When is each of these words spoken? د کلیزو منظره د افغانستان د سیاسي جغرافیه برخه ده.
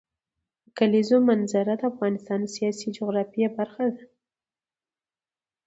د 0.65 0.67
کلیزو 0.77 1.17
منظره 1.29 1.73
د 1.77 1.81
افغانستان 1.91 2.39
د 2.43 2.47
سیاسي 2.55 2.87
جغرافیه 2.97 3.49
برخه 3.57 3.85
ده. 3.95 4.03